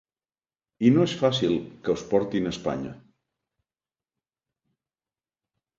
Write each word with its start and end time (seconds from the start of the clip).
I 0.87 0.89
no 0.95 1.03
és 1.09 1.13
fàcil 1.19 1.53
que 1.89 1.95
us 1.99 2.07
portin 2.15 2.49
a 2.49 2.55
Espanya. 2.57 2.97